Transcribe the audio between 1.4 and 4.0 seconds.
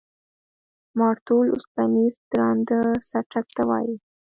اوسپنیز درانده څټک ته وایي.